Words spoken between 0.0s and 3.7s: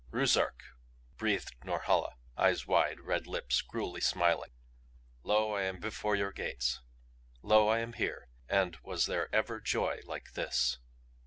"Ruszark!" breathed Norhala, eyes wide, red lips